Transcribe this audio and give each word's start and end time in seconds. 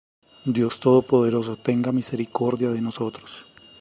Dios 0.55 0.79
todopoderoso 0.79 1.57
tenga 1.57 1.91
misericordia 1.91 2.71
de 2.71 2.81
nosotros, 2.81 3.45